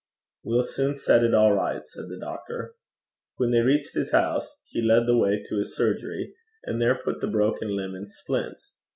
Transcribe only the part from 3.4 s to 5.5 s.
they reached his house he led the way